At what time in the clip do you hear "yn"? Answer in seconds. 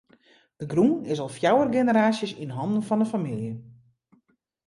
2.43-2.55